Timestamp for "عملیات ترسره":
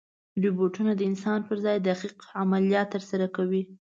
2.41-3.27